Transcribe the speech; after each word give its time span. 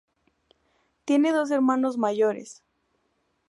Tiene 1.05 1.31
dos 1.31 1.51
hermanos 1.51 1.95
mayores. 1.99 2.63